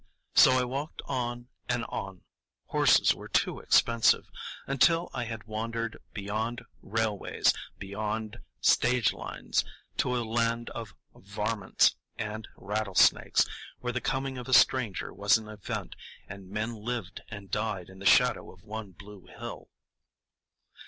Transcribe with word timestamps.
So 0.33 0.53
I 0.53 0.63
walked 0.65 1.03
on 1.05 1.47
and 1.69 1.85
on—horses 1.85 3.13
were 3.13 3.27
too 3.27 3.59
expensive—until 3.59 5.11
I 5.13 5.25
had 5.25 5.43
wandered 5.43 5.97
beyond 6.11 6.63
railways, 6.81 7.53
beyond 7.77 8.39
stage 8.61 9.13
lines, 9.13 9.63
to 9.97 10.17
a 10.17 10.25
land 10.25 10.71
of 10.71 10.95
"varmints" 11.13 11.97
and 12.17 12.47
rattlesnakes, 12.57 13.45
where 13.81 13.93
the 13.93 14.01
coming 14.01 14.39
of 14.39 14.47
a 14.47 14.53
stranger 14.55 15.13
was 15.13 15.37
an 15.37 15.47
event, 15.47 15.95
and 16.27 16.49
men 16.49 16.73
lived 16.73 17.21
and 17.29 17.51
died 17.51 17.87
in 17.87 17.99
the 17.99 18.05
shadow 18.07 18.51
of 18.51 18.63
one 18.63 18.93
blue 18.93 19.27
hill. 19.27 19.69